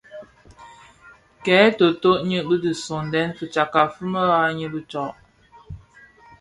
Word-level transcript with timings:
Kè 1.45 1.57
toto 1.77 2.11
nyi 2.27 2.39
sõňdèn 2.83 3.29
fitsakka 3.37 3.81
fi 3.93 4.03
mëdhad 4.11 4.51
ňyi 4.57 4.67
bi 4.73 4.81
tsag. 4.89 5.13